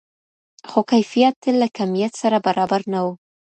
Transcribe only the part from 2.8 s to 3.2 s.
نه و.